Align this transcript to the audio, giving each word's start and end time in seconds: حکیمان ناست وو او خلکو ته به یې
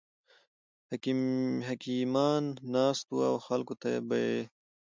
حکیمان 1.67 2.43
ناست 2.73 3.05
وو 3.09 3.21
او 3.31 3.35
خلکو 3.47 3.73
ته 3.81 3.91
به 4.07 4.17
یې 4.29 4.39